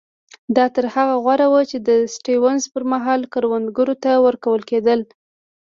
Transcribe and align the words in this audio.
دا 0.55 0.65
تر 0.75 0.85
هغه 0.95 1.15
غوره 1.23 1.47
وو 1.51 1.61
چې 1.71 1.77
د 1.87 1.89
سټیونز 2.15 2.63
پر 2.73 2.83
مهال 2.93 3.21
کروندګرو 3.33 3.95
ته 4.03 4.11
ورکول 4.27 4.61
کېدل. 4.69 4.99